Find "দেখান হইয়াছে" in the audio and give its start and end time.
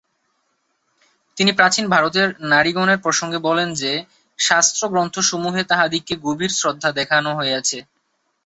6.91-7.77